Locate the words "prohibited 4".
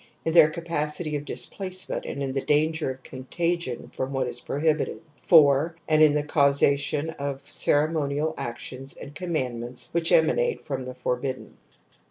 4.41-5.75